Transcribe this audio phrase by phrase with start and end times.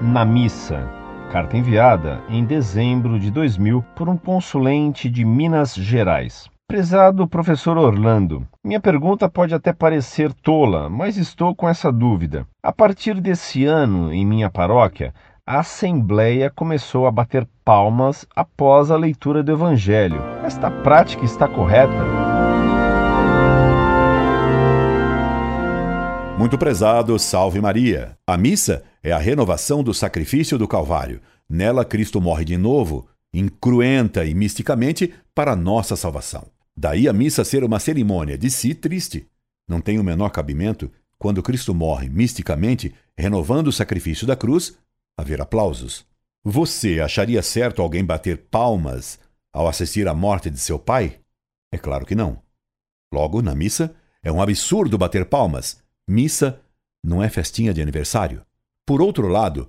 [0.00, 0.88] na missa.
[1.30, 6.48] Carta enviada em dezembro de 2000 por um consulente de Minas Gerais.
[6.66, 12.46] Prezado professor Orlando, minha pergunta pode até parecer tola, mas estou com essa dúvida.
[12.62, 15.12] A partir desse ano, em minha paróquia,
[15.46, 20.22] a Assembleia começou a bater palmas após a leitura do Evangelho.
[20.42, 21.92] Esta prática está correta?
[26.38, 28.16] Muito prezado, salve Maria.
[28.26, 31.20] A missa é a renovação do sacrifício do Calvário.
[31.48, 36.46] Nela, Cristo morre de novo, incruenta e misticamente, para nossa salvação.
[36.76, 39.26] Daí a missa ser uma cerimônia de si triste.
[39.68, 44.76] Não tem o menor cabimento, quando Cristo morre misticamente, renovando o sacrifício da cruz,
[45.16, 46.04] haver aplausos.
[46.44, 49.18] Você acharia certo alguém bater palmas
[49.52, 51.20] ao assistir à morte de seu pai?
[51.70, 52.42] É claro que não.
[53.12, 55.82] Logo, na missa, é um absurdo bater palmas.
[56.08, 56.60] Missa
[57.04, 58.44] não é festinha de aniversário.
[58.86, 59.68] Por outro lado,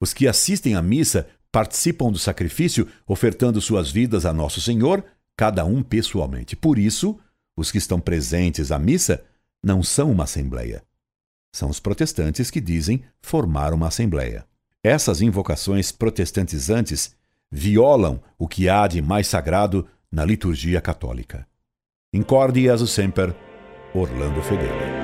[0.00, 5.04] os que assistem à missa participam do sacrifício, ofertando suas vidas a Nosso Senhor
[5.36, 6.56] cada um pessoalmente.
[6.56, 7.18] Por isso,
[7.56, 9.24] os que estão presentes à missa
[9.62, 10.82] não são uma assembleia.
[11.54, 14.46] São os protestantes que dizem formar uma assembleia.
[14.82, 17.14] Essas invocações protestantizantes
[17.50, 21.46] violam o que há de mais sagrado na liturgia católica.
[22.12, 23.34] Incorde Jesus Semper,
[23.94, 25.01] Orlando Fedeli.